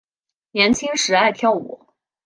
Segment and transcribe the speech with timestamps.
[0.49, 1.85] 年轻时爱跳舞。